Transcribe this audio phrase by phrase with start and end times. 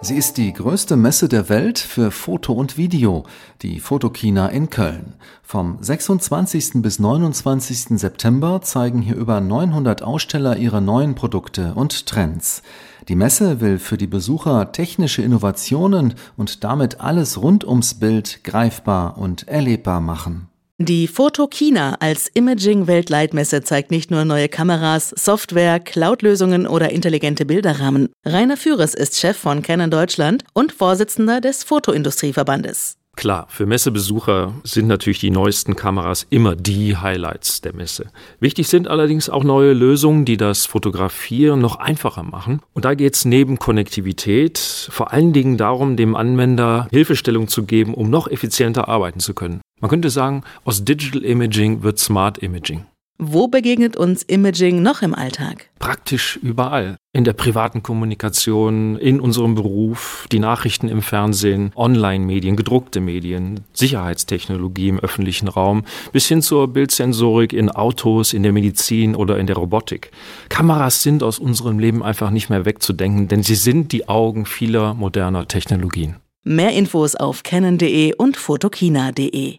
[0.00, 3.24] Sie ist die größte Messe der Welt für Foto und Video,
[3.62, 5.14] die Fotokina in Köln.
[5.42, 6.74] Vom 26.
[6.74, 7.98] bis 29.
[7.98, 12.62] September zeigen hier über 900 Aussteller ihre neuen Produkte und Trends.
[13.08, 19.18] Die Messe will für die Besucher technische Innovationen und damit alles rund ums Bild greifbar
[19.18, 20.47] und erlebbar machen.
[20.80, 28.10] Die Photokina als Imaging-Weltleitmesse zeigt nicht nur neue Kameras, Software, Cloud-Lösungen oder intelligente Bilderrahmen.
[28.24, 32.94] Rainer Führes ist Chef von Canon Deutschland und Vorsitzender des Fotoindustrieverbandes.
[33.16, 38.12] Klar, für Messebesucher sind natürlich die neuesten Kameras immer die Highlights der Messe.
[38.38, 42.62] Wichtig sind allerdings auch neue Lösungen, die das Fotografieren noch einfacher machen.
[42.72, 47.94] Und da geht es neben Konnektivität vor allen Dingen darum, dem Anwender Hilfestellung zu geben,
[47.94, 49.60] um noch effizienter arbeiten zu können.
[49.80, 52.86] Man könnte sagen, aus Digital Imaging wird Smart Imaging.
[53.20, 55.70] Wo begegnet uns Imaging noch im Alltag?
[55.80, 56.94] Praktisch überall.
[57.12, 64.90] In der privaten Kommunikation, in unserem Beruf, die Nachrichten im Fernsehen, Online-Medien, gedruckte Medien, Sicherheitstechnologie
[64.90, 65.82] im öffentlichen Raum,
[66.12, 70.12] bis hin zur Bildsensorik in Autos, in der Medizin oder in der Robotik.
[70.48, 74.94] Kameras sind aus unserem Leben einfach nicht mehr wegzudenken, denn sie sind die Augen vieler
[74.94, 76.14] moderner Technologien.
[76.44, 79.58] Mehr Infos auf canon.de und fotokina.de.